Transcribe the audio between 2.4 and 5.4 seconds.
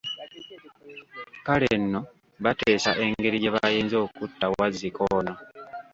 bateesa engeri gye bayinza okutta wazzike ono.